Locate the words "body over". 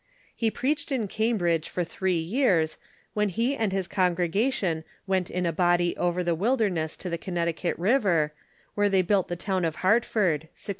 5.53-6.23